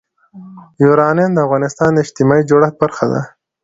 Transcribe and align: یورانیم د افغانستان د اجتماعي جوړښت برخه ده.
یورانیم 0.83 1.31
د 1.33 1.37
افغانستان 1.45 1.89
د 1.93 1.97
اجتماعي 2.05 2.43
جوړښت 2.49 2.75
برخه 2.81 3.05
ده. 3.11 3.21